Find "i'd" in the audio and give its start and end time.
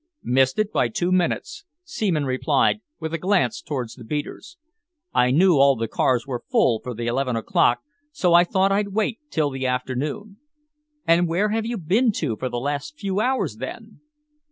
8.71-8.93